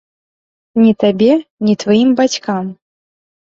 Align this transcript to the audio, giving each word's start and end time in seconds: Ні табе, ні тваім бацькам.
Ні 0.83 0.93
табе, 1.03 1.29
ні 1.69 1.77
тваім 1.85 2.09
бацькам. 2.23 2.75